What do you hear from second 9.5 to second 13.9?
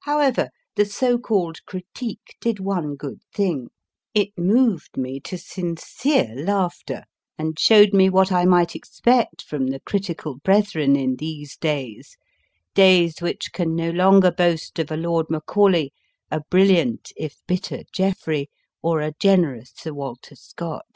the critical brethren in these days days which can no